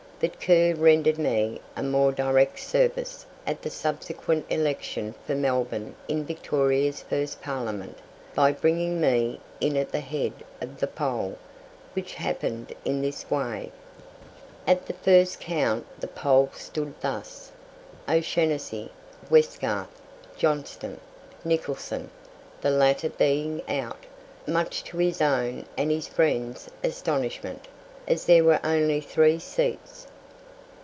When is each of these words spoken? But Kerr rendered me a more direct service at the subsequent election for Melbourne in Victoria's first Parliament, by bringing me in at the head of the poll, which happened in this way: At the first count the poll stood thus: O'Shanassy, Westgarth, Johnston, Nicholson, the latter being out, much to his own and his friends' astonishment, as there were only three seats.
But 0.23 0.39
Kerr 0.39 0.75
rendered 0.75 1.17
me 1.17 1.59
a 1.75 1.81
more 1.81 2.11
direct 2.11 2.59
service 2.59 3.25
at 3.47 3.63
the 3.63 3.71
subsequent 3.71 4.45
election 4.51 5.15
for 5.25 5.33
Melbourne 5.33 5.95
in 6.07 6.25
Victoria's 6.25 7.01
first 7.01 7.41
Parliament, 7.41 7.97
by 8.35 8.51
bringing 8.51 9.01
me 9.01 9.39
in 9.59 9.75
at 9.75 9.91
the 9.91 9.99
head 9.99 10.33
of 10.61 10.79
the 10.79 10.85
poll, 10.85 11.39
which 11.93 12.13
happened 12.13 12.71
in 12.85 13.01
this 13.01 13.31
way: 13.31 13.71
At 14.67 14.85
the 14.85 14.93
first 14.93 15.39
count 15.39 15.87
the 15.99 16.07
poll 16.07 16.51
stood 16.53 16.93
thus: 17.01 17.51
O'Shanassy, 18.07 18.91
Westgarth, 19.31 19.87
Johnston, 20.37 20.99
Nicholson, 21.43 22.11
the 22.61 22.69
latter 22.69 23.09
being 23.09 23.63
out, 23.67 24.03
much 24.45 24.83
to 24.83 24.99
his 24.99 25.19
own 25.19 25.65
and 25.75 25.89
his 25.89 26.07
friends' 26.07 26.69
astonishment, 26.83 27.67
as 28.07 28.25
there 28.25 28.43
were 28.43 28.59
only 28.63 29.01
three 29.01 29.39
seats. 29.39 30.05